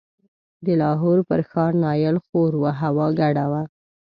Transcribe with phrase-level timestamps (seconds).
[0.65, 3.63] د لاهور پر ښار نایل خور و، هوا ګډه وه.